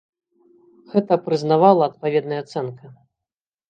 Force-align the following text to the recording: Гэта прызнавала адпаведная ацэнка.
Гэта 0.95 1.13
прызнавала 1.27 1.83
адпаведная 1.91 2.43
ацэнка. 2.49 2.85